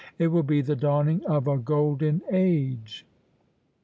[0.17, 3.05] It will be the dawning of a golden age."